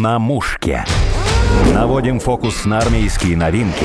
[0.00, 0.82] На мушке.
[1.74, 3.84] Наводим фокус на армейские новинки.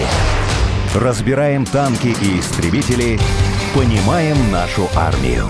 [0.96, 3.20] Разбираем танки и истребители.
[3.74, 5.44] Понимаем нашу армию.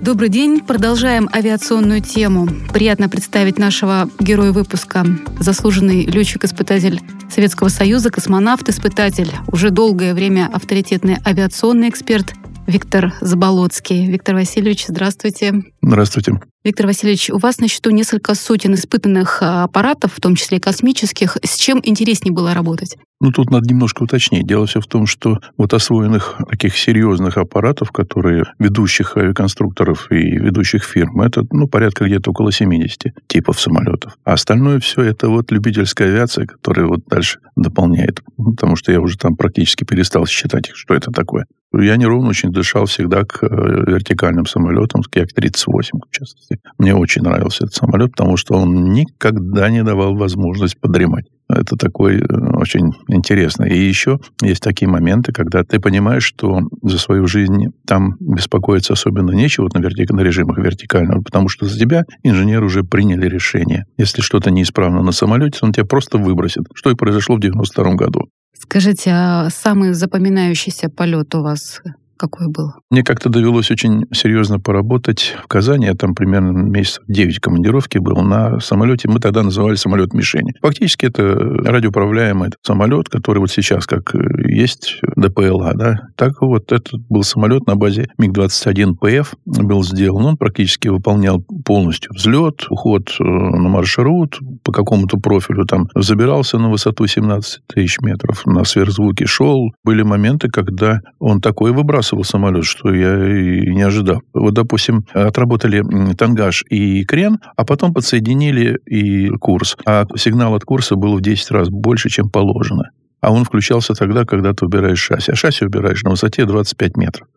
[0.00, 0.60] Добрый день.
[0.60, 2.48] Продолжаем авиационную тему.
[2.72, 5.04] Приятно представить нашего героя выпуска.
[5.38, 12.32] Заслуженный летчик-испытатель Советского Союза, космонавт-испытатель, уже долгое время авторитетный авиационный эксперт
[12.68, 14.06] Виктор Заболоцкий.
[14.06, 15.54] Виктор Васильевич, здравствуйте.
[15.80, 16.38] Здравствуйте.
[16.64, 21.38] Виктор Васильевич, у вас на счету несколько сотен испытанных а, аппаратов, в том числе космических.
[21.42, 22.98] С чем интереснее было работать?
[23.22, 24.46] Ну, тут надо немножко уточнить.
[24.46, 30.84] Дело все в том, что вот освоенных таких серьезных аппаратов, которые ведущих авиаконструкторов и ведущих
[30.84, 34.18] фирм, это, ну, порядка где-то около 70 типов самолетов.
[34.24, 38.20] А остальное все это вот любительская авиация, которая вот дальше дополняет.
[38.36, 41.46] Потому что я уже там практически перестал считать, что это такое.
[41.72, 46.60] Я неровно очень дышал всегда к э, вертикальным самолетам, к Як-38, в частности.
[46.78, 51.26] Мне очень нравился этот самолет, потому что он никогда не давал возможность подремать.
[51.50, 52.24] Это такой э,
[52.56, 53.64] очень интересно.
[53.64, 59.32] И еще есть такие моменты, когда ты понимаешь, что за свою жизнь там беспокоиться особенно
[59.32, 60.10] нечего вот на, вертик...
[60.10, 63.84] на режимах вертикального, потому что за тебя инженеры уже приняли решение.
[63.98, 68.28] Если что-то неисправно на самолете, он тебя просто выбросит, что и произошло в 92 году.
[68.58, 71.80] Скажите, а самый запоминающийся полет у вас
[72.18, 72.72] какой был?
[72.90, 75.86] Мне как-то довелось очень серьезно поработать в Казани.
[75.86, 79.08] Я там примерно месяцев 9 командировки был на самолете.
[79.08, 80.52] Мы тогда называли самолет мишени.
[80.60, 85.96] Фактически это радиоуправляемый самолет, который вот сейчас как есть ДПЛА, да.
[86.16, 90.24] Так вот, этот был самолет на базе МиГ-21ПФ был сделан.
[90.24, 95.64] Он практически выполнял полностью взлет, уход э, на маршрут по какому-то профилю.
[95.64, 99.70] Там забирался на высоту 17 тысяч метров, на сверхзвуке шел.
[99.84, 104.22] Были моменты, когда он такой выбрасывал сбрасывал самолет, что я и не ожидал.
[104.32, 105.82] Вот, допустим, отработали
[106.14, 109.76] тангаж и крен, а потом подсоединили и курс.
[109.84, 112.90] А сигнал от курса был в 10 раз больше, чем положено.
[113.20, 115.32] А он включался тогда, когда ты убираешь шасси.
[115.32, 117.28] А шасси убираешь на высоте 25 метров.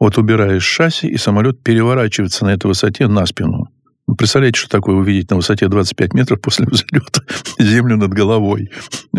[0.00, 3.68] Вот убираешь шасси, и самолет переворачивается на этой высоте на спину.
[4.08, 7.20] Вы представляете, что такое увидеть на высоте 25 метров после взлета
[7.58, 8.70] землю над головой?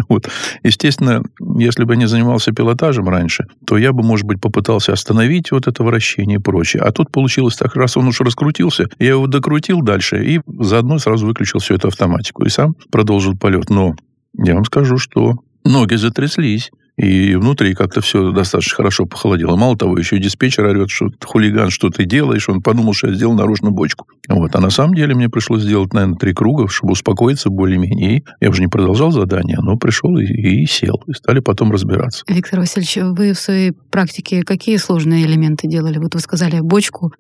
[0.10, 0.28] Вот.
[0.64, 1.22] Естественно,
[1.58, 5.68] если бы я не занимался пилотажем раньше, то я бы, может быть, попытался остановить вот
[5.68, 6.82] это вращение и прочее.
[6.82, 11.28] А тут получилось так, раз он уж раскрутился, я его докрутил дальше и заодно сразу
[11.28, 12.44] выключил всю эту автоматику.
[12.46, 13.70] И сам продолжил полет.
[13.70, 13.96] Но
[14.34, 16.72] я вам скажу, что ноги затряслись.
[17.00, 19.56] И внутри как-то все достаточно хорошо похолодело.
[19.56, 22.50] Мало того, еще и диспетчер орет, что хулиган, что ты делаешь.
[22.50, 24.06] Он подумал, что я сделал наружно бочку.
[24.28, 24.54] Вот.
[24.54, 28.24] А на самом деле мне пришлось сделать, наверное, три круга, чтобы успокоиться более-менее.
[28.42, 31.02] Я уже не продолжал задание, но пришел и, и сел.
[31.08, 32.26] И стали потом разбираться.
[32.28, 36.00] Виктор Васильевич, вы в своей практике какие сложные элементы делали?
[36.00, 37.14] Вот вы сказали бочку,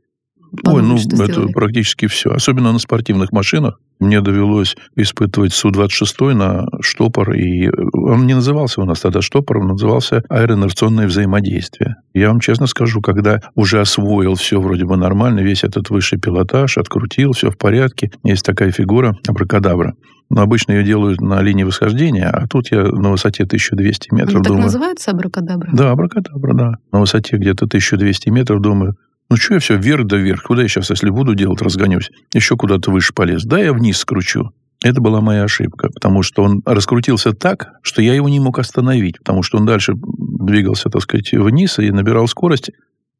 [0.65, 1.51] Ой, ну это сделали?
[1.51, 2.31] практически все.
[2.31, 3.79] Особенно на спортивных машинах.
[3.99, 7.33] Мне довелось испытывать Су-26 на штопор.
[7.33, 11.97] И он не назывался у нас тогда штопор, он назывался аэроинерционное взаимодействие.
[12.13, 16.77] Я вам честно скажу, когда уже освоил все вроде бы нормально, весь этот высший пилотаж,
[16.77, 19.95] открутил, все в порядке, есть такая фигура абракадабра.
[20.29, 24.41] Но обычно ее делают на линии восхождения, а тут я на высоте 1200 метров Он
[24.43, 24.57] думаю...
[24.57, 25.69] так называется абракадабра?
[25.73, 26.71] Да, абракадабра, да.
[26.91, 28.95] На высоте где-то 1200 метров думаю,
[29.29, 30.43] ну, что я все вверх да вверх?
[30.43, 32.09] Куда я сейчас, если буду делать, разгонюсь?
[32.33, 33.43] Еще куда-то выше полез.
[33.43, 34.51] Да, я вниз скручу.
[34.83, 39.19] Это была моя ошибка, потому что он раскрутился так, что я его не мог остановить,
[39.19, 42.71] потому что он дальше двигался, так сказать, вниз и набирал скорость,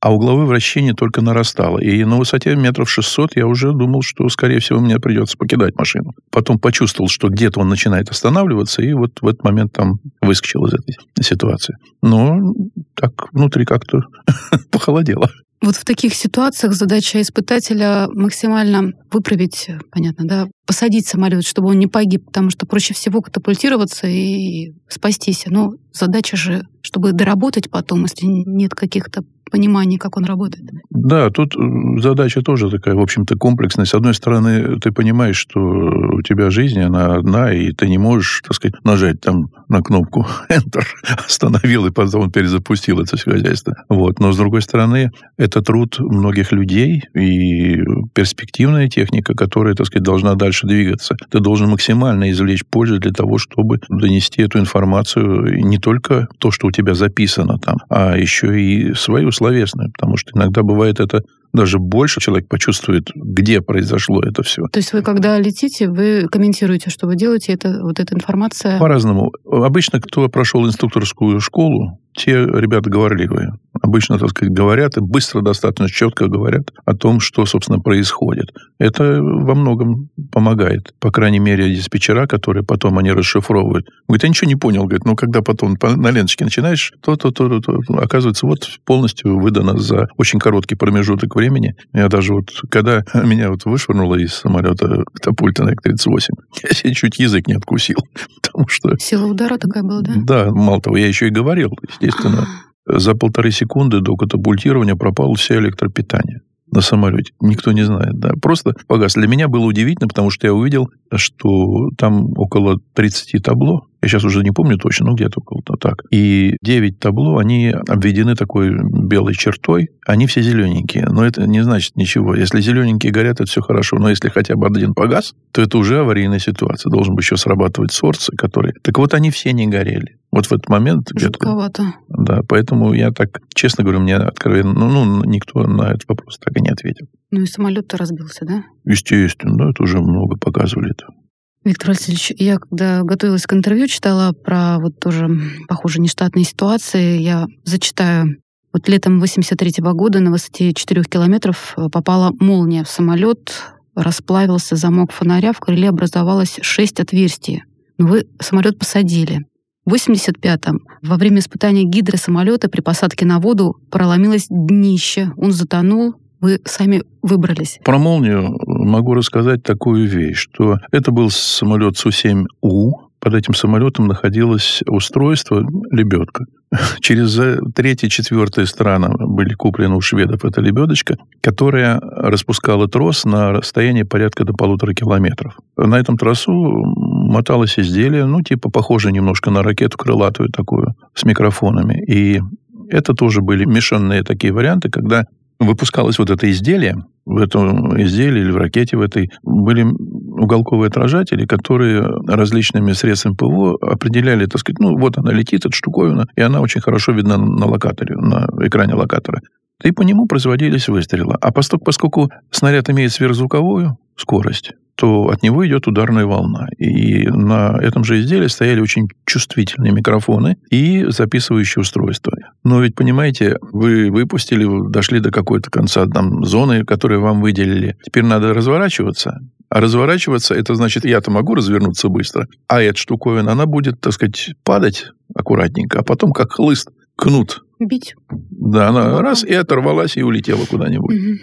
[0.02, 1.80] а угловое вращение только нарастало.
[1.80, 6.14] И на высоте метров 600 я уже думал, что, скорее всего, мне придется покидать машину.
[6.32, 10.74] Потом почувствовал, что где-то он начинает останавливаться, и вот в этот момент там выскочил из
[10.74, 11.76] этой ситуации.
[12.02, 12.54] Но
[12.96, 14.04] так внутри как-то
[14.72, 15.30] похолодело.
[15.62, 21.88] Вот в таких ситуациях задача испытателя максимально выправить, понятно, да, посадить самолет, чтобы он не
[21.88, 25.44] погиб, потому что проще всего катапультироваться и спастись.
[25.48, 30.70] Но задача же, чтобы доработать потом, если нет каких-то понимании, как он работает.
[30.90, 31.60] Да, тут э,
[32.00, 33.86] задача тоже такая, в общем-то, комплексная.
[33.86, 38.42] С одной стороны, ты понимаешь, что у тебя жизнь, она одна, и ты не можешь,
[38.44, 40.84] так сказать, нажать там на кнопку Enter,
[41.26, 43.76] остановил, и потом перезапустил это все хозяйство.
[43.90, 44.20] Вот.
[44.20, 47.78] Но, с другой стороны, это труд многих людей и
[48.14, 51.16] перспективная техника, которая, так сказать, должна дальше двигаться.
[51.30, 56.68] Ты должен максимально извлечь пользу для того, чтобы донести эту информацию, не только то, что
[56.68, 61.80] у тебя записано там, а еще и свою словесную, потому что иногда бывает это даже
[61.80, 64.64] больше человек почувствует, где произошло это все.
[64.72, 68.78] То есть вы, когда летите, вы комментируете, что вы делаете, это, вот эта информация?
[68.78, 69.32] По-разному.
[69.52, 73.54] Обычно, кто прошел инструкторскую школу, те ребята говорливые.
[73.82, 78.52] обычно, так сказать, говорят и быстро достаточно четко говорят о том, что, собственно, происходит.
[78.78, 80.94] Это во многом помогает.
[81.00, 83.88] По крайней мере, диспетчера, которые потом они расшифровывают.
[84.08, 84.84] Говорит, я ничего не понял.
[84.84, 90.08] Говорит, ну, когда потом на ленточке начинаешь, то-то, то-то, то, оказывается, вот полностью выдано за
[90.18, 91.76] очень короткий промежуток времени.
[91.94, 96.28] Я даже вот, когда меня вот вышвырнуло из самолета катапульта на К-38,
[96.64, 97.98] я себе чуть язык не откусил.
[98.42, 98.98] Потому что...
[98.98, 100.14] Сила удара такая была, да?
[100.16, 102.48] Да, мало того, я еще и говорил, естественно.
[102.86, 106.42] За полторы секунды до катапультирования пропало все электропитание
[106.72, 107.34] на самолете.
[107.40, 108.34] Никто не знает, да.
[108.42, 109.14] Просто погас.
[109.14, 113.88] Для меня было удивительно, потому что я увидел, что там около 30 табло.
[114.02, 116.04] Я сейчас уже не помню точно, но где-то около так.
[116.10, 119.90] И 9 табло, они обведены такой белой чертой.
[120.08, 121.06] Они все зелененькие.
[121.10, 122.36] Но это не значит ничего.
[122.36, 123.98] Если зелененькие горят, это все хорошо.
[123.98, 126.90] Но если хотя бы один погас, то это уже аварийная ситуация.
[126.90, 128.74] Должен бы еще срабатывать сорцы, которые...
[128.82, 130.18] Так вот, они все не горели.
[130.32, 131.10] Вот в этот момент...
[131.16, 131.96] Жутковато.
[132.08, 134.74] Да, поэтому я так, честно говорю, мне откровенно...
[134.74, 137.08] Ну, ну, никто на этот вопрос так и не ответил.
[137.32, 138.64] Ну и самолет-то разбился, да?
[138.86, 140.94] Естественно, да, это уже много показывали.
[140.94, 141.19] -то.
[141.66, 145.30] Виктор Васильевич, я когда готовилась к интервью, читала про вот тоже,
[145.68, 147.20] похоже, нештатные ситуации.
[147.20, 148.38] Я зачитаю.
[148.72, 153.52] Вот летом 83 -го года на высоте 4 километров э, попала молния в самолет,
[153.96, 157.64] расплавился замок фонаря, в крыле образовалось 6 отверстий.
[157.98, 159.46] Но вы самолет посадили.
[159.86, 165.32] В 85-м во время испытания гидросамолета при посадке на воду проломилось днище.
[165.36, 167.80] Он затонул, вы сами выбрались?
[167.84, 172.92] Про молнию могу рассказать такую вещь, что это был самолет Су-7У.
[173.20, 176.46] Под этим самолетом находилось устройство лебедка.
[177.02, 177.38] Через
[177.74, 184.46] третьи, четвертые страны были куплены у шведов эта лебедочка, которая распускала трос на расстоянии порядка
[184.46, 185.58] до полутора километров.
[185.76, 192.02] На этом тросу моталось изделие, ну, типа похоже немножко на ракету крылатую такую, с микрофонами.
[192.08, 192.42] И
[192.90, 195.26] это тоже были мешанные такие варианты, когда
[195.60, 201.46] выпускалось вот это изделие, в этом изделии или в ракете в этой были уголковые отражатели,
[201.46, 206.62] которые различными средствами ПВО определяли, так сказать, ну, вот она летит, эта штуковина, и она
[206.62, 209.42] очень хорошо видна на локаторе, на экране локатора.
[209.84, 211.36] И по нему производились выстрелы.
[211.40, 216.68] А поскольку, поскольку снаряд имеет сверхзвуковую скорость, то от него идет ударная волна.
[216.78, 222.34] И на этом же изделии стояли очень чувствительные микрофоны и записывающие устройства.
[222.66, 227.98] Но ведь, понимаете, вы выпустили, дошли до какой-то конца там, зоны, которую вам выделили.
[228.04, 229.40] Теперь надо разворачиваться.
[229.70, 234.56] А разворачиваться, это значит, я-то могу развернуться быстро, а эта штуковина, она будет, так сказать,
[234.64, 236.90] падать аккуратненько, а потом как хлыст,
[237.20, 237.64] кнут.
[237.80, 238.16] Бить.
[238.50, 241.16] Да, она раз и оторвалась и улетела куда-нибудь.
[241.16, 241.38] Угу.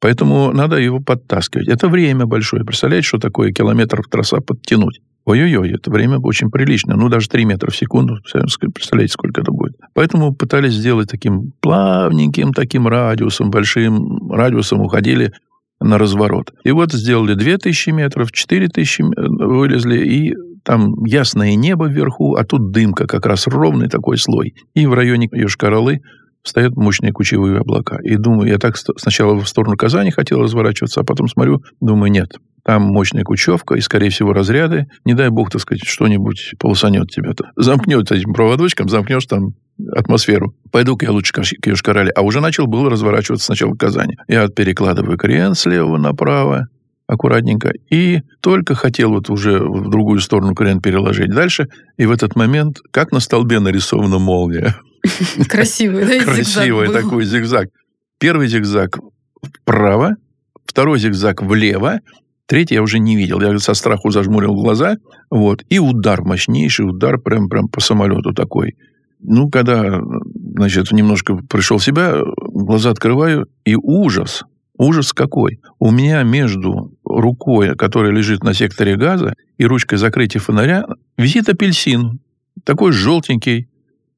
[0.00, 1.68] Поэтому надо его подтаскивать.
[1.68, 2.64] Это время большое.
[2.64, 5.00] Представляете, что такое километров трасса подтянуть?
[5.26, 6.96] Ой-ой-ой, это время очень прилично.
[6.96, 8.16] Ну, даже 3 метра в секунду.
[8.24, 9.76] Представляете, сколько это будет.
[9.94, 15.32] Поэтому пытались сделать таким плавненьким таким радиусом, большим радиусом уходили
[15.80, 16.52] на разворот.
[16.64, 19.02] И вот сделали 2000 метров, 4000
[19.44, 20.34] вылезли, и
[20.64, 24.54] там ясное небо вверху, а тут дымка, как раз ровный такой слой.
[24.74, 25.98] И в районе Йошкар-Олы
[26.42, 27.98] стоят мощные кучевые облака.
[28.02, 32.32] И думаю, я так сначала в сторону Казани хотел разворачиваться, а потом смотрю, думаю, нет,
[32.64, 34.86] там мощная кучевка и, скорее всего, разряды.
[35.04, 37.30] Не дай бог, так сказать, что-нибудь полосанет тебя.
[37.30, 37.44] -то.
[37.56, 39.54] Замкнет этим проводочком, замкнешь там
[39.92, 40.54] атмосферу.
[40.70, 44.16] Пойду-ка я лучше к Йошкар А уже начал был разворачиваться сначала в Казани.
[44.28, 46.68] Я перекладываю крен слева направо,
[47.10, 52.36] аккуратненько, и только хотел вот уже в другую сторону крен переложить дальше, и в этот
[52.36, 54.76] момент, как на столбе нарисована молния.
[55.48, 57.68] Красивый, да, Красивый такой зигзаг.
[58.18, 58.98] Первый зигзаг
[59.62, 60.16] вправо,
[60.64, 61.98] второй зигзаг влево,
[62.46, 63.40] третий я уже не видел.
[63.40, 64.96] Я со страху зажмурил глаза,
[65.30, 68.76] вот, и удар, мощнейший удар прям, прям по самолету такой.
[69.22, 70.00] Ну, когда,
[70.54, 74.44] значит, немножко пришел в себя, глаза открываю, и ужас,
[74.80, 75.60] ужас какой.
[75.78, 80.84] У меня между рукой, которая лежит на секторе газа, и ручкой закрытия фонаря
[81.16, 82.20] висит апельсин.
[82.64, 83.68] Такой желтенький,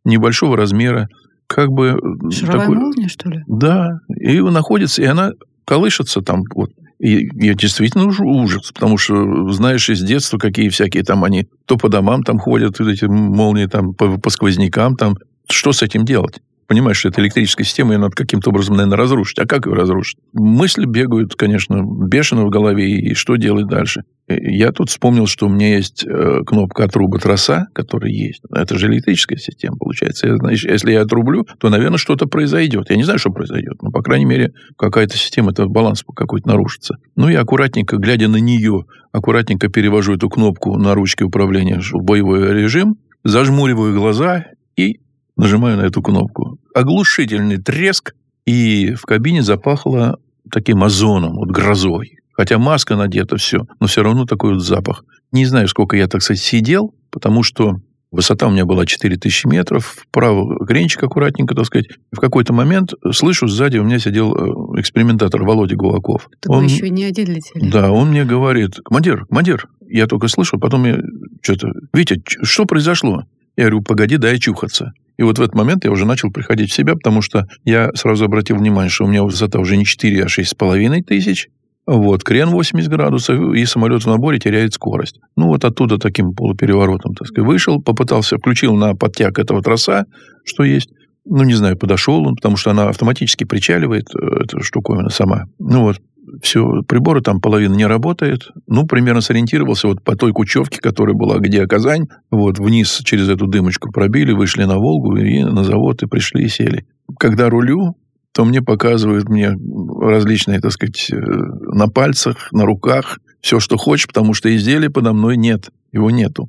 [0.05, 1.09] небольшого размера,
[1.47, 1.99] как бы...
[2.31, 2.77] Шаровая такой...
[2.77, 3.43] молния, что ли?
[3.47, 5.33] Да, и находится, и она
[5.65, 6.71] колышется там вот.
[6.99, 11.89] И я действительно ужас, потому что знаешь из детства, какие всякие там они то по
[11.89, 15.17] домам там ходят, эти молнии там по, по сквознякам там.
[15.51, 16.41] Что с этим делать?
[16.73, 19.38] Понимаешь, что это электрическая система, ее надо каким-то образом, наверное, разрушить.
[19.38, 20.17] А как ее разрушить?
[20.33, 24.05] Мысли бегают, конечно, бешено в голове, и что делать дальше?
[24.26, 28.41] Я тут вспомнил, что у меня есть э, кнопка отруба троса, которая есть.
[28.50, 30.35] Это же электрическая система, получается.
[30.35, 32.88] Значит, если я отрублю, то, наверное, что-то произойдет.
[32.88, 36.97] Я не знаю, что произойдет, но, по крайней мере, какая-то система, это баланс какой-то нарушится.
[37.17, 42.55] Ну, я аккуратненько, глядя на нее, аккуратненько перевожу эту кнопку на ручке управления в боевой
[42.55, 45.00] режим, зажмуриваю глаза и
[45.37, 46.59] Нажимаю на эту кнопку.
[46.75, 48.15] Оглушительный треск,
[48.47, 50.19] и в кабине запахло
[50.51, 52.19] таким озоном, вот грозой.
[52.33, 55.05] Хотя маска надета, все, но все равно такой вот запах.
[55.31, 57.77] Не знаю, сколько я, так сказать, сидел, потому что
[58.12, 61.87] Высота у меня была 4000 метров, вправо гренчик аккуратненько, так сказать.
[62.12, 66.29] В какой-то момент слышу, сзади у меня сидел э, экспериментатор Володя Гулаков.
[66.41, 67.71] Так он еще не один летели.
[67.71, 69.67] Да, он мне говорит, командир, командир.
[69.89, 70.99] Я только слышу, потом я
[71.41, 73.25] что-то, Витя, что произошло?
[73.57, 74.93] Я говорю, погоди, дай чухаться.
[75.16, 78.25] И вот в этот момент я уже начал приходить в себя, потому что я сразу
[78.25, 81.49] обратил внимание, что у меня высота уже не 4, а 6,5 тысяч.
[81.85, 85.19] Вот, крен 80 градусов, и самолет в наборе теряет скорость.
[85.37, 90.07] Ну, вот оттуда таким полупереворотом, так сказать, вышел, попытался, включил на подтяг этого троса,
[90.45, 90.90] что есть.
[91.25, 95.45] Ну, не знаю, подошел он, потому что она автоматически причаливает, э, эта штуковина сама.
[95.59, 95.99] Ну, вот,
[96.43, 98.49] все, приборы там половина не работает.
[98.67, 102.09] Ну, примерно сориентировался вот по той кучевке, которая была, где Казань.
[102.31, 106.49] Вот вниз через эту дымочку пробили, вышли на Волгу и на завод, и пришли, и
[106.49, 106.85] сели.
[107.19, 107.97] Когда рулю,
[108.33, 109.57] то мне показывают мне
[110.01, 115.13] различные, так сказать, э, на пальцах, на руках, все, что хочешь, потому что изделия подо
[115.13, 116.49] мной нет, его нету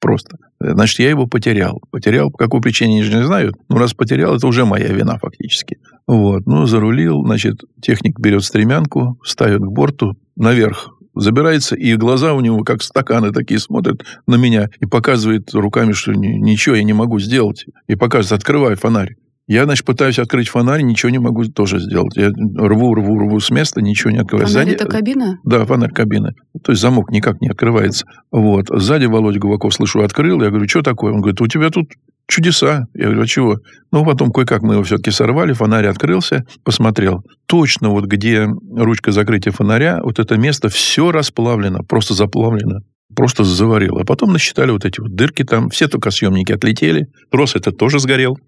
[0.00, 0.36] просто.
[0.60, 1.80] Значит, я его потерял.
[1.90, 3.52] Потерял, по какой причине, не знаю.
[3.68, 5.78] Но раз потерял, это уже моя вина фактически.
[6.06, 6.46] Вот.
[6.46, 12.62] Ну, зарулил, значит, техник берет стремянку, ставит к борту, наверх забирается, и глаза у него,
[12.62, 17.66] как стаканы такие, смотрят на меня и показывает руками, что ничего я не могу сделать.
[17.86, 19.16] И показывает, открывай фонарь.
[19.48, 22.14] Я, значит, пытаюсь открыть фонарь, ничего не могу тоже сделать.
[22.16, 24.46] Я рву, рву, рву с места, ничего не открываю.
[24.46, 24.74] Фонарь Сзади...
[24.74, 25.38] это кабина?
[25.42, 26.34] Да, фонарь кабины.
[26.62, 28.04] То есть замок никак не открывается.
[28.30, 28.66] Вот.
[28.68, 30.42] Сзади Володя Гуваков, слышу, открыл.
[30.42, 31.14] Я говорю, что такое?
[31.14, 31.88] Он говорит, у тебя тут
[32.28, 32.84] чудеса.
[32.92, 33.56] Я говорю, а чего?
[33.90, 37.24] Ну, потом кое-как мы его все-таки сорвали, фонарь открылся, посмотрел.
[37.46, 42.80] Точно вот где ручка закрытия фонаря, вот это место все расплавлено, просто заплавлено
[43.16, 44.02] просто заварило.
[44.02, 47.08] А потом насчитали вот эти вот дырки там, все только съемники отлетели.
[47.30, 48.38] Трос этот тоже сгорел.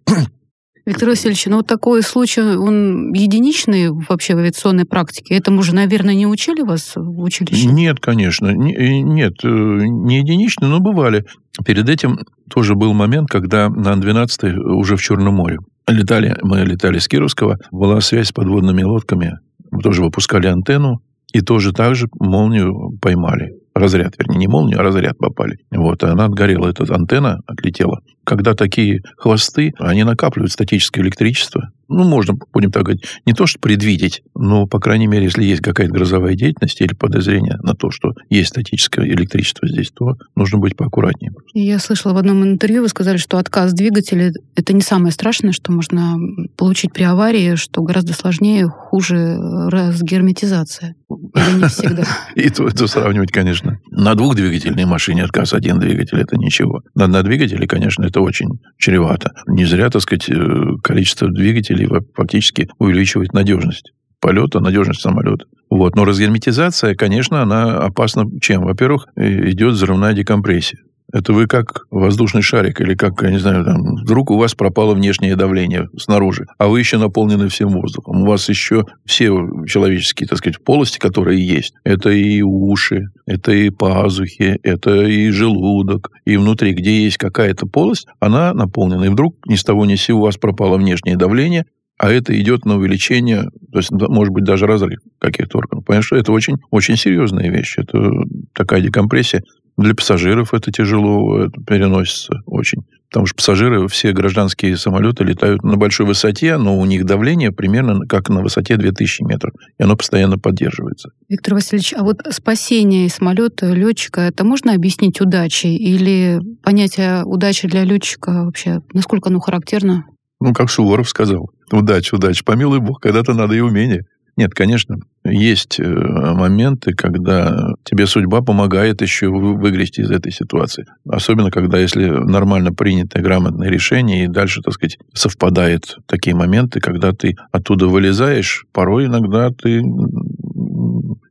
[0.86, 5.34] Виктор Васильевич, ну вот такой случай, он единичный вообще в авиационной практике?
[5.34, 7.66] Этому же, наверное, не учили вас в училище?
[7.66, 8.48] Нет, конечно.
[8.48, 11.24] Э, нет, э, не единичный, но бывали.
[11.64, 16.98] Перед этим тоже был момент, когда на Ан-12 уже в Черном море летали, мы летали
[16.98, 19.38] с Кировского, была связь с подводными лодками,
[19.70, 24.82] мы тоже выпускали антенну, и тоже так же молнию поймали разряд, вернее, не молнию, а
[24.82, 25.58] разряд попали.
[25.70, 28.00] Вот, и она отгорела, эта антенна отлетела.
[28.24, 33.58] Когда такие хвосты, они накапливают статическое электричество, ну, можно, будем так говорить, не то, что
[33.58, 38.12] предвидеть, но, по крайней мере, если есть какая-то грозовая деятельность или подозрение на то, что
[38.28, 41.32] есть статическое электричество здесь, то нужно быть поаккуратнее.
[41.52, 45.72] Я слышала в одном интервью, вы сказали, что отказ двигателя– это не самое страшное, что
[45.72, 46.16] можно
[46.56, 49.36] получить при аварии, что гораздо сложнее, хуже
[49.68, 50.94] разгерметизация.
[51.34, 52.04] Или не всегда?
[52.34, 53.78] И это сравнивать, конечно.
[53.90, 56.82] На двухдвигательной машине отказ один двигатель– это ничего.
[56.94, 59.32] На, на двигателе, конечно, это очень чревато.
[59.46, 65.46] Не зря, так сказать, э, количество двигателей фактически увеличивает надежность полета, надежность самолета.
[65.70, 65.96] Вот.
[65.96, 68.64] Но разгерметизация, конечно, она опасна чем?
[68.64, 70.80] Во-первых, идет взрывная декомпрессия.
[71.12, 74.94] Это вы как воздушный шарик или как, я не знаю, там, вдруг у вас пропало
[74.94, 78.22] внешнее давление снаружи, а вы еще наполнены всем воздухом.
[78.22, 79.30] У вас еще все
[79.66, 81.74] человеческие, так сказать, полости, которые есть.
[81.84, 86.10] Это и уши, это и пазухи, это и желудок.
[86.24, 89.04] И внутри, где есть какая-то полость, она наполнена.
[89.04, 91.64] И вдруг ни с того ни с сего у вас пропало внешнее давление,
[92.00, 95.84] а это идет на увеличение, то есть, может быть, даже разрыв каких-то органов.
[95.84, 97.74] Понимаешь, что это очень, очень серьезная вещь.
[97.76, 98.10] Это
[98.54, 99.42] такая декомпрессия.
[99.76, 102.82] Для пассажиров это тяжело это переносится очень.
[103.10, 108.06] Потому что пассажиры, все гражданские самолеты летают на большой высоте, но у них давление примерно
[108.06, 109.52] как на высоте 2000 метров.
[109.78, 111.10] И оно постоянно поддерживается.
[111.28, 115.74] Виктор Васильевич, а вот спасение самолета, летчика, это можно объяснить удачей?
[115.76, 120.04] Или понятие удачи для летчика вообще, насколько оно характерно?
[120.40, 124.04] Ну, как Суворов сказал, удача, удача, помилуй бог, когда-то надо и умение.
[124.40, 130.86] Нет, конечно, есть э, моменты, когда тебе судьба помогает еще выгрести из этой ситуации.
[131.06, 137.12] Особенно, когда если нормально принятое грамотное решение, и дальше, так сказать, совпадает такие моменты, когда
[137.12, 139.82] ты оттуда вылезаешь, порой иногда ты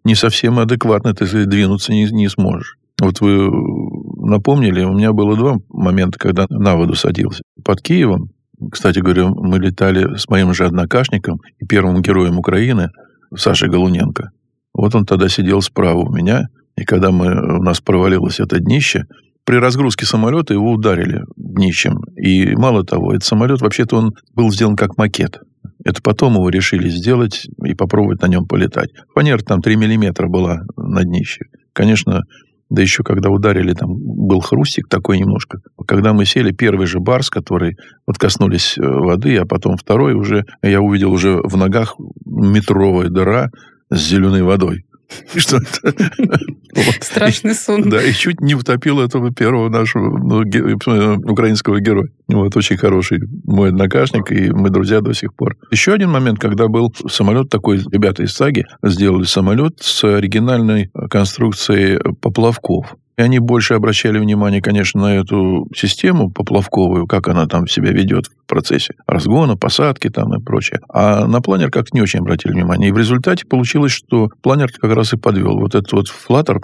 [0.04, 2.78] не совсем адекватно ты двинуться не, не сможешь.
[3.01, 3.50] Вот вы
[4.24, 7.42] напомнили, у меня было два момента, когда на воду садился.
[7.66, 8.30] Под Киевом
[8.72, 12.89] кстати говоря, мы летали с моим же однокашником и первым героем Украины,
[13.36, 14.32] Сашей Голуненко.
[14.74, 17.28] Вот он тогда сидел справа у меня, и когда мы,
[17.60, 19.06] у нас провалилось это днище,
[19.46, 22.01] при разгрузке самолета его ударили днищем.
[22.16, 25.39] И мало того, этот самолет, вообще-то он был сделан как макет.
[25.84, 28.92] Это потом его решили сделать и попробовать на нем полетать.
[29.16, 31.46] Фанера там 3 миллиметра была на днище.
[31.74, 32.24] Конечно,
[32.70, 35.60] Да еще когда ударили, там был хрустик такой немножко.
[35.88, 40.46] Когда мы сели, первый же барс, который вот коснулись э, воды, а потом второй уже,
[40.62, 41.96] я увидел уже в ногах
[42.26, 43.50] метровая дыра
[43.90, 44.86] с зеленой водой.
[45.36, 45.96] Что это?
[47.01, 47.89] Страшный сон.
[47.89, 50.42] Да, и чуть не утопил этого первого нашего ну,
[51.32, 52.10] украинского героя.
[52.28, 55.58] Вот, очень хороший мой однокашник, и мы друзья до сих пор.
[55.72, 62.00] Еще один момент, когда был самолет такой, ребята из САГИ сделали самолет с оригинальной конструкцией
[62.22, 62.96] поплавков.
[63.20, 68.28] И они больше обращали внимание, конечно, на эту систему поплавковую, как она там себя ведет
[68.28, 70.80] в процессе разгона, посадки там и прочее.
[70.88, 72.88] А на планер как-то не очень обратили внимание.
[72.88, 75.60] И в результате получилось, что планер как раз и подвел.
[75.60, 76.62] Вот этот вот флаттер,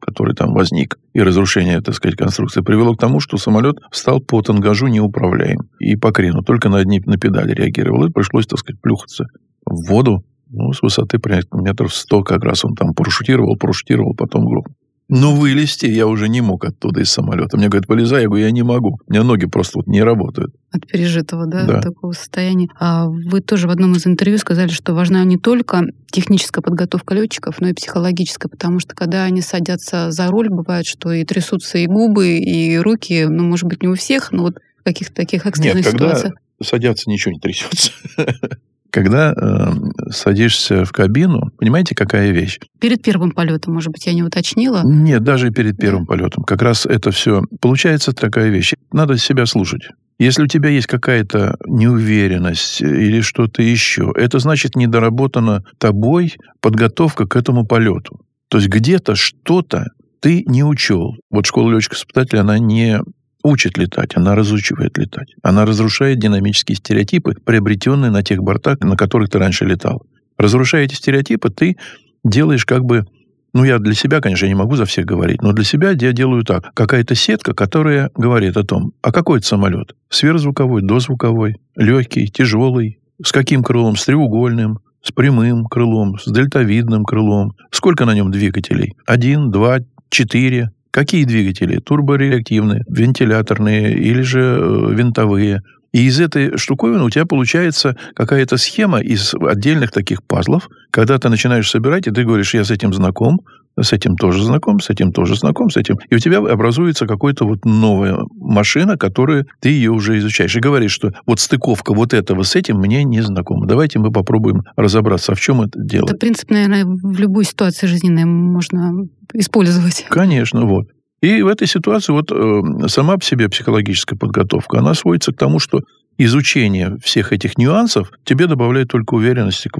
[0.00, 4.40] который там возник, и разрушение, так сказать, конструкции, привело к тому, что самолет стал по
[4.40, 5.68] тангажу неуправляем.
[5.80, 8.06] И по крену, только на одни на педали реагировал.
[8.06, 9.26] И пришлось, так сказать, плюхаться
[9.66, 14.46] в воду, ну, с высоты примерно метров сто как раз он там парашютировал, парашютировал, потом
[14.46, 14.72] группу.
[15.12, 17.56] Ну, вылезти я уже не мог оттуда из самолета.
[17.56, 19.00] Мне говорят, вылезай, я говорю, я не могу.
[19.08, 20.54] У меня ноги просто вот не работают.
[20.70, 21.80] От пережитого, да, да.
[21.80, 22.68] такого состояния.
[22.78, 27.60] А вы тоже в одном из интервью сказали, что важна не только техническая подготовка летчиков,
[27.60, 31.86] но и психологическая, потому что когда они садятся за руль, бывает, что и трясутся и
[31.86, 35.84] губы, и руки, ну, может быть, не у всех, но вот в каких-то таких экстренных
[35.84, 36.34] Нет, когда ситуациях.
[36.62, 37.90] садятся, ничего не трясется.
[38.90, 39.72] Когда э,
[40.10, 42.58] садишься в кабину, понимаете, какая вещь?
[42.80, 44.82] Перед первым полетом, может быть, я не уточнила?
[44.84, 46.44] Нет, даже перед первым полетом.
[46.44, 47.42] Как раз это все.
[47.60, 48.74] Получается такая вещь.
[48.92, 49.82] Надо себя слушать.
[50.18, 57.36] Если у тебя есть какая-то неуверенность или что-то еще, это значит недоработана тобой подготовка к
[57.36, 58.20] этому полету.
[58.48, 59.86] То есть где-то что-то
[60.20, 61.14] ты не учел.
[61.30, 63.00] Вот школа летчика-испытателя, она не
[63.42, 65.34] учит летать, она разучивает летать.
[65.42, 70.02] Она разрушает динамические стереотипы, приобретенные на тех бортах, на которых ты раньше летал.
[70.38, 71.76] Разрушая эти стереотипы, ты
[72.24, 73.06] делаешь как бы
[73.52, 76.44] ну, я для себя, конечно, не могу за всех говорить, но для себя я делаю
[76.44, 76.72] так.
[76.72, 79.96] Какая-то сетка, которая говорит о том, а какой это самолет?
[80.08, 83.96] Сверхзвуковой, дозвуковой, легкий, тяжелый, с каким крылом?
[83.96, 87.54] С треугольным, с прямым крылом, с дельтовидным крылом.
[87.72, 88.94] Сколько на нем двигателей?
[89.04, 89.78] Один, два,
[90.10, 91.78] четыре, Какие двигатели?
[91.78, 95.62] Турбореактивные, вентиляторные или же э, винтовые.
[95.92, 101.28] И из этой штуковины у тебя получается какая-то схема из отдельных таких пазлов, когда ты
[101.28, 103.40] начинаешь собирать, и ты говоришь, я с этим знаком,
[103.78, 105.96] с этим тоже знаком, с этим тоже знаком, с этим.
[106.08, 110.54] И у тебя образуется какая-то вот новая машина, которую ты ее уже изучаешь.
[110.54, 113.66] И говоришь, что вот стыковка вот этого с этим мне не знакома.
[113.66, 116.06] Давайте мы попробуем разобраться, а в чем это дело.
[116.06, 120.06] Это принцип, наверное, в любой ситуации жизненной можно использовать.
[120.08, 120.88] Конечно, вот.
[121.22, 125.58] И в этой ситуации вот э, сама по себе психологическая подготовка, она сводится к тому,
[125.58, 125.80] что
[126.16, 129.78] изучение всех этих нюансов тебе добавляет только уверенности к,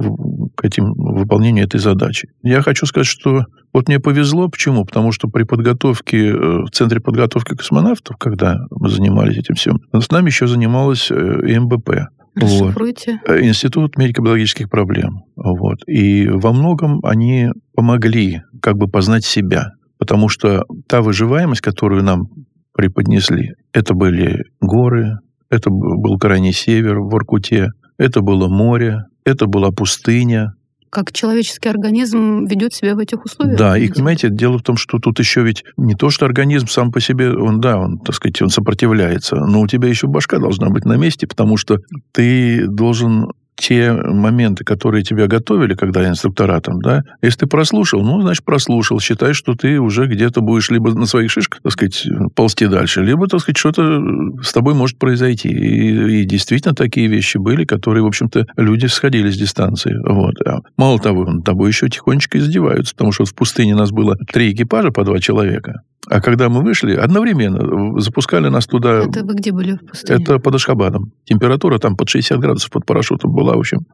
[0.55, 2.29] к этим выполнению этой задачи.
[2.43, 4.49] Я хочу сказать, что вот мне повезло.
[4.49, 4.85] Почему?
[4.85, 10.11] Потому что при подготовке, э, в Центре подготовки космонавтов, когда мы занимались этим всем, с
[10.11, 12.09] нами еще занималась э, МБП.
[12.35, 13.19] Расшифруйте.
[13.27, 13.39] Вот.
[13.39, 15.23] Институт медико-биологических проблем.
[15.35, 15.79] Вот.
[15.87, 19.73] И во многом они помогли как бы познать себя.
[20.01, 22.27] Потому что та выживаемость, которую нам
[22.73, 25.19] преподнесли, это были горы,
[25.51, 30.55] это был крайний север в Воркуте, это было море, это была пустыня.
[30.89, 33.59] Как человеческий организм ведет себя в этих условиях?
[33.59, 36.91] Да, и понимаете, дело в том, что тут еще ведь не то, что организм сам
[36.91, 40.69] по себе, он, да, он, так сказать, он сопротивляется, но у тебя еще башка должна
[40.69, 41.77] быть на месте, потому что
[42.11, 48.21] ты должен те моменты, которые тебя готовили, когда инструктора там, да, если ты прослушал, ну,
[48.21, 52.67] значит, прослушал, считай, что ты уже где-то будешь либо на своих шишках, так сказать, ползти
[52.67, 54.01] дальше, либо, так сказать, что-то
[54.41, 55.49] с тобой может произойти.
[55.49, 59.95] И, и действительно такие вещи были, которые, в общем-то, люди сходили с дистанции.
[60.05, 60.35] Вот.
[60.45, 64.15] А мало того, над тобой еще тихонечко издеваются, потому что вот в пустыне нас было
[64.15, 65.83] три экипажа по два человека.
[66.09, 69.03] А когда мы вышли, одновременно запускали нас туда...
[69.03, 70.21] Это вы где были в пустыне?
[70.21, 71.11] Это под Ашхабадом.
[71.25, 73.85] Температура там под 60 градусов под парашютом была, в общем.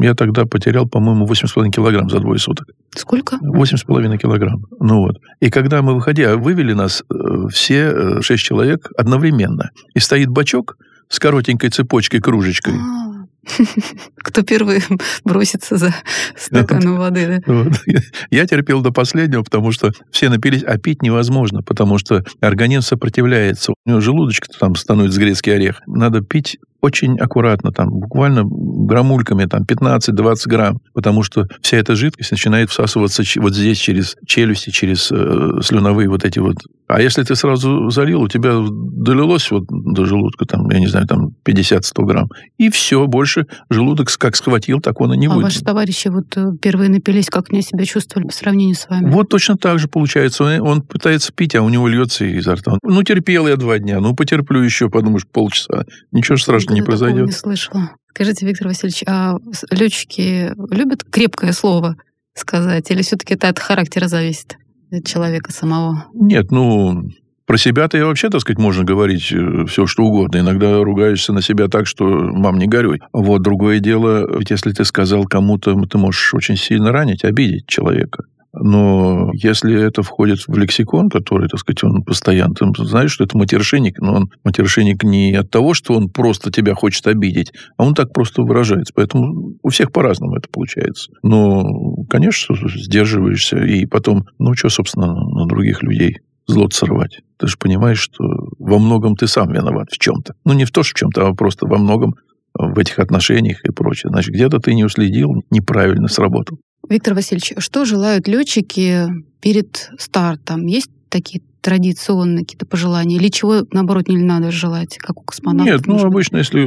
[0.00, 2.68] Я тогда потерял, по-моему, 8,5 килограмм за двое суток.
[2.94, 3.36] Сколько?
[3.36, 4.66] 8,5 килограмм.
[4.78, 5.16] Ну вот.
[5.40, 9.70] И когда мы выходили, а вывели нас э, все э, шесть человек одновременно.
[9.94, 10.76] И стоит бачок
[11.08, 12.74] с коротенькой цепочкой, кружечкой.
[12.74, 13.17] А-а-а
[14.16, 14.82] Кто первый
[15.24, 15.94] бросится за
[16.36, 17.42] стаканом воды.
[17.46, 17.52] Да?
[17.52, 17.72] Вот.
[18.30, 23.72] Я терпел до последнего, потому что все напились, а пить невозможно, потому что организм сопротивляется.
[23.72, 25.80] У него желудочек там становится грецкий орех.
[25.86, 32.30] Надо пить очень аккуратно, там, буквально грамульками, там, 15-20 грамм, потому что вся эта жидкость
[32.30, 36.56] начинает всасываться вот здесь через челюсти, через э, слюновые вот эти вот.
[36.86, 41.06] А если ты сразу залил, у тебя долилось вот до желудка, там, я не знаю,
[41.06, 45.44] там 50-100 грамм, и все, больше желудок как схватил, так он и не а выйдет.
[45.44, 49.10] ваши товарищи вот э, первые напились, как они себя чувствовали по сравнению с вами?
[49.10, 50.44] Вот точно так же получается.
[50.44, 52.78] Он, он пытается пить, а у него льется изо рта.
[52.82, 55.84] Ну, терпел я два дня, ну, потерплю еще, подумаешь, полчаса.
[56.12, 57.26] Ничего страшного не произойдет.
[57.26, 57.90] не слышала.
[58.10, 59.36] Скажите, Виктор Васильевич, а
[59.70, 61.96] летчики любят крепкое слово
[62.34, 64.58] сказать, или все-таки это от характера зависит,
[64.90, 66.06] от человека самого?
[66.14, 67.10] Нет, ну,
[67.48, 70.38] про себя-то я вообще, так сказать, можно говорить э, все, что угодно.
[70.38, 73.00] Иногда ругаешься на себя так, что мам, не горюй.
[73.12, 78.24] Вот другое дело, ведь если ты сказал кому-то, ты можешь очень сильно ранить, обидеть человека.
[78.52, 83.36] Но если это входит в лексикон, который, так сказать, он постоянно, ты знаешь, что это
[83.36, 87.94] матершинник, но он матершинник не от того, что он просто тебя хочет обидеть, а он
[87.94, 88.92] так просто выражается.
[88.94, 91.10] Поэтому у всех по-разному это получается.
[91.22, 91.64] Но,
[92.08, 97.20] конечно, сдерживаешься, и потом, ну, что, собственно, на других людей зло срывать.
[97.38, 98.24] Ты же понимаешь, что
[98.58, 100.34] во многом ты сам виноват в чем-то.
[100.44, 102.14] Ну, не в то, что в чем-то, а просто во многом
[102.54, 104.10] в этих отношениях и прочее.
[104.10, 106.58] Значит, где-то ты не уследил, неправильно сработал.
[106.88, 109.06] Виктор Васильевич, что желают летчики
[109.40, 110.66] перед стартом?
[110.66, 113.16] Есть такие традиционные какие-то пожелания?
[113.16, 115.76] Или чего, наоборот, не надо желать, как у космонавтов?
[115.76, 116.66] Нет, ну, обычно, если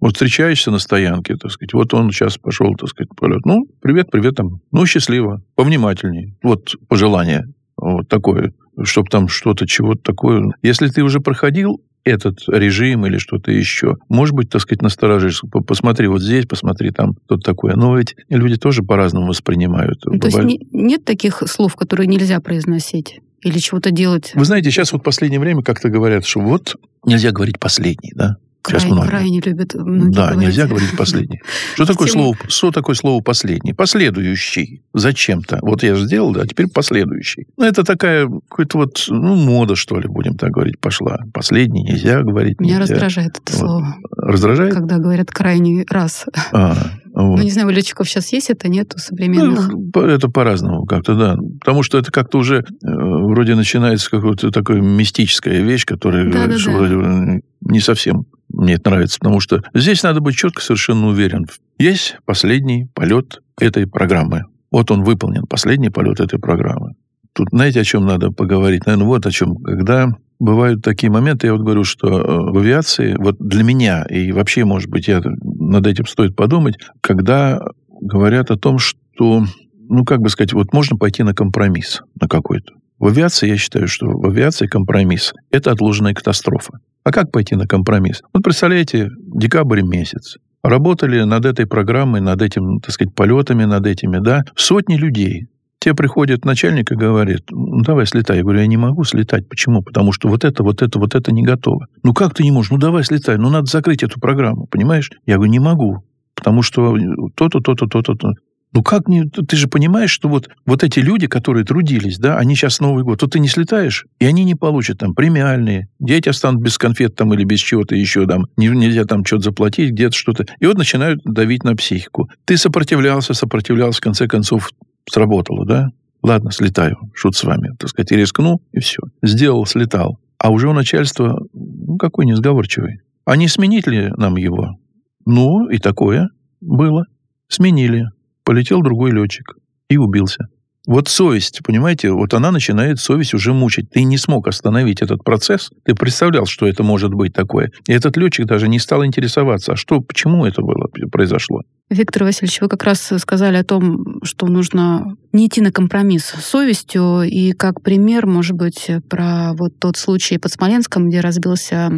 [0.00, 3.44] вот встречаешься на стоянке, так сказать, вот он сейчас пошел, так сказать, полет.
[3.46, 4.60] Ну, привет, привет там.
[4.72, 6.34] Ну, счастливо, повнимательней.
[6.42, 10.52] Вот пожелание вот такое, чтобы там что-то, чего-то такое.
[10.62, 13.96] Если ты уже проходил этот режим или что-то еще.
[14.08, 15.46] Может быть, так сказать, насторожишься.
[15.46, 17.74] Посмотри вот здесь, посмотри там, что-то такое.
[17.76, 20.00] Но ведь люди тоже по-разному воспринимают.
[20.04, 23.20] Ну, то есть не, нет таких слов, которые нельзя произносить?
[23.42, 24.32] Или чего-то делать?
[24.34, 28.36] Вы знаете, сейчас вот в последнее время как-то говорят, что вот нельзя говорить последний, да?
[28.66, 30.48] Сейчас крайне, любят Да, говорить.
[30.48, 31.40] нельзя говорить последний.
[31.74, 33.74] Что такое, слово, что такое слово последний?
[33.74, 34.82] Последующий.
[34.94, 35.58] Зачем-то.
[35.62, 37.46] Вот я же сделал, да, а теперь последующий.
[37.56, 41.18] Ну, это такая какая-то вот, ну, мода, что ли, будем так говорить, пошла.
[41.32, 42.60] Последний нельзя говорить.
[42.60, 42.94] Меня нельзя.
[42.94, 43.58] раздражает это вот.
[43.58, 43.96] слово.
[44.16, 44.74] Раздражает?
[44.74, 46.26] Когда говорят крайний раз.
[46.52, 46.76] А,
[47.14, 47.36] вот.
[47.38, 49.68] Ну, не знаю, у летчиков сейчас есть это, нет у современных?
[49.68, 51.36] Ну, это по-разному как-то, да.
[51.60, 56.56] Потому что это как-то уже э, вроде начинается какая-то такая мистическая вещь, которая да, да,
[56.56, 57.38] да.
[57.60, 61.46] не совсем мне это нравится, потому что здесь надо быть четко совершенно уверен.
[61.78, 64.44] Есть последний полет этой программы.
[64.70, 66.94] Вот он выполнен, последний полет этой программы.
[67.32, 68.86] Тут знаете, о чем надо поговорить?
[68.86, 69.56] Наверное, вот о чем.
[69.56, 74.30] Когда бывают такие моменты, я вот говорю, что э, в авиации, вот для меня, и
[74.30, 77.60] вообще, может быть, я, над этим стоит подумать, когда
[78.00, 79.44] говорят о том, что,
[79.88, 82.72] ну, как бы сказать, вот можно пойти на компромисс на какой-то.
[82.98, 86.78] В авиации, я считаю, что в авиации компромисс– это отложенная катастрофа.
[87.04, 88.22] А как пойти на компромисс?
[88.32, 90.38] Вот представляете, декабрь месяц.
[90.62, 95.48] Работали над этой программой, над этим, так сказать, полетами, над этими, да, сотни людей.
[95.78, 98.38] Те приходят начальник и говорит, ну, давай слетай.
[98.38, 99.46] Я говорю, я не могу слетать.
[99.46, 99.82] Почему?
[99.82, 101.88] Потому что вот это, вот это, вот это не готово.
[102.02, 102.70] Ну, как ты не можешь?
[102.70, 103.36] Ну, давай слетай.
[103.36, 105.10] Ну, надо закрыть эту программу, понимаешь?
[105.26, 106.02] Я говорю, не могу.
[106.34, 106.96] Потому что
[107.36, 108.32] то-то, то-то, то-то, то.
[108.74, 109.24] Ну как не...
[109.24, 113.22] Ты же понимаешь, что вот, вот эти люди, которые трудились, да, они сейчас Новый год,
[113.22, 117.32] вот ты не слетаешь, и они не получат там премиальные, дети останут без конфет там
[117.32, 120.44] или без чего-то еще там, не, нельзя там что-то заплатить, где-то что-то.
[120.58, 122.28] И вот начинают давить на психику.
[122.44, 124.70] Ты сопротивлялся, сопротивлялся, в конце концов
[125.08, 125.90] сработало, да?
[126.24, 129.02] Ладно, слетаю, шут с вами, так сказать, и рискнул, и все.
[129.22, 130.18] Сделал, слетал.
[130.38, 133.02] А уже у начальства, ну, какой несговорчивый.
[133.24, 134.78] А не сменить ли нам его?
[135.26, 137.04] Ну, и такое было.
[137.48, 138.08] Сменили
[138.44, 139.56] полетел другой летчик
[139.88, 140.48] и убился.
[140.86, 143.90] Вот совесть, понимаете, вот она начинает совесть уже мучить.
[143.90, 147.70] Ты не смог остановить этот процесс, ты представлял, что это может быть такое.
[147.86, 151.62] И этот летчик даже не стал интересоваться, а что, почему это было, произошло.
[151.90, 156.44] Виктор Васильевич, вы как раз сказали о том, что нужно не идти на компромисс с
[156.44, 157.22] совестью.
[157.22, 161.90] И как пример, может быть, про вот тот случай под Смоленском, где разбился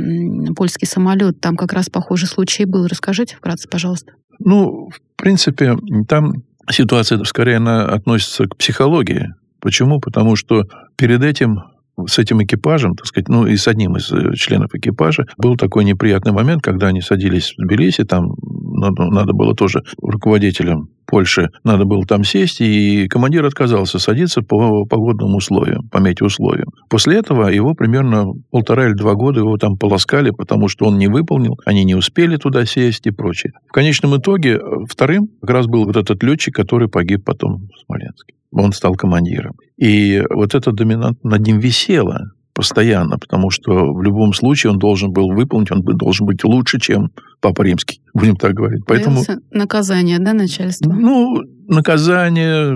[0.57, 1.41] польский самолет.
[1.41, 2.87] Там как раз похожий случай был.
[2.87, 4.13] Расскажите вкратце, пожалуйста.
[4.39, 5.77] Ну, в принципе,
[6.09, 9.35] там ситуация скорее она относится к психологии.
[9.61, 10.01] Почему?
[10.01, 10.65] Потому что
[10.97, 11.63] перед этим
[12.07, 15.85] с этим экипажем, так сказать, ну и с одним из э, членов экипажа был такой
[15.85, 18.35] неприятный момент, когда они садились в Тбилиси, там
[18.77, 24.85] надо, надо было тоже руководителям Польши, надо было там сесть, и командир отказался садиться по
[24.87, 26.69] погодным условиям, по метеоусловиям.
[26.91, 31.07] После этого его примерно полтора или два года его там полоскали, потому что он не
[31.07, 33.53] выполнил, они не успели туда сесть и прочее.
[33.69, 37.87] В конечном итоге э, вторым как раз был вот этот летчик, который погиб потом в
[37.87, 38.36] Смоленске.
[38.51, 39.57] Он стал командиром.
[39.77, 45.13] И вот этот доминант над ним висела, постоянно, потому что в любом случае он должен
[45.13, 48.83] был выполнить, он должен быть лучше, чем Папа Римский, будем так говорить.
[48.87, 49.21] Поэтому...
[49.51, 50.91] наказание, да, начальство?
[50.91, 52.73] Ну, наказание,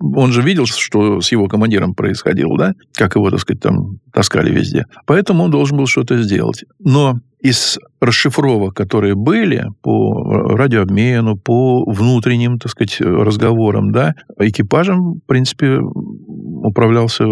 [0.00, 4.50] он же видел, что с его командиром происходило, да, как его, так сказать, там таскали
[4.50, 4.86] везде.
[5.06, 6.64] Поэтому он должен был что-то сделать.
[6.78, 15.20] Но из расшифровок, которые были по радиообмену, по внутренним, так сказать, разговорам, да, экипажем, в
[15.26, 15.80] принципе,
[16.62, 17.24] управлялся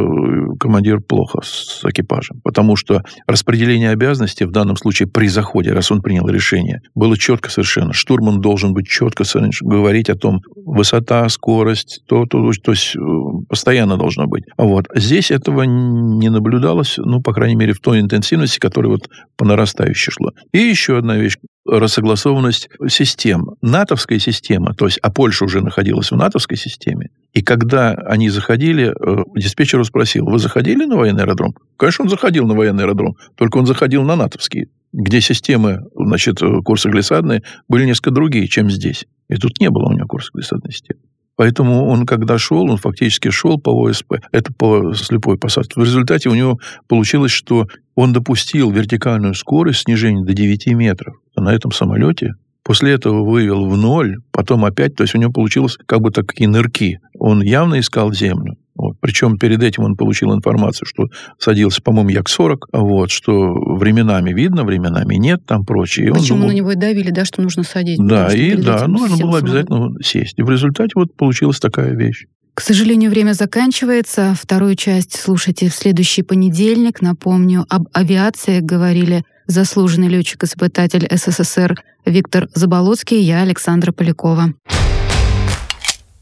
[0.58, 6.00] командир плохо с экипажем, потому что распределение обязанностей в данном случае при заходе, раз он
[6.02, 7.92] принял решение, было четко совершенно.
[7.92, 9.24] Штурман должен быть четко
[9.60, 13.00] говорить о том, высота, скорость, то, то, то есть э,
[13.48, 14.44] постоянно должно быть.
[14.56, 14.86] Вот.
[14.94, 20.12] Здесь этого не наблюдалось, ну, по крайней мере, в той интенсивности, которая вот по нарастающей
[20.12, 20.32] шла.
[20.52, 21.36] И еще одна вещь
[21.68, 23.50] рассогласованность систем.
[23.60, 28.88] НАТОвская система, то есть, а Польша уже находилась в НАТОвской системе, и когда они заходили,
[28.88, 31.54] э, диспетчер спросил, вы заходили на военный аэродром?
[31.76, 36.62] Конечно, он заходил на военный аэродром, только он заходил на НАТОвский, где системы, значит, э,
[36.64, 39.06] курсы глиссадные были несколько другие, чем здесь.
[39.28, 41.00] И тут не было у него курса глиссадной системы.
[41.36, 44.14] Поэтому он, когда шел, он фактически шел по ОСП.
[44.32, 45.80] Это по слепой посадке.
[45.80, 51.14] В результате у него получилось, что он допустил вертикальную скорость снижения до 9 метров.
[51.36, 52.32] А на этом самолете
[52.68, 56.50] После этого вывел в ноль, потом опять, то есть у него получилось как бы такие
[56.50, 57.00] нырки.
[57.18, 58.58] Он явно искал землю.
[58.74, 58.96] Вот.
[59.00, 61.06] Причем перед этим он получил информацию, что
[61.38, 66.08] садился, по-моему, Як-40, вот, что временами видно, временами нет, там прочее.
[66.08, 68.00] И Почему думал, на него и давили, да, что нужно садить?
[68.06, 70.34] Да, и да, нужно было обязательно сесть.
[70.38, 72.26] И в результате вот получилась такая вещь.
[72.52, 74.34] К сожалению, время заканчивается.
[74.38, 77.00] Вторую часть слушайте в следующий понедельник.
[77.00, 84.52] Напомню, об авиации говорили заслуженный летчик-испытатель СССР Виктор Заболоцкий и я, Александра Полякова.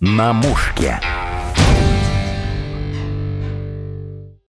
[0.01, 1.01] На мушке.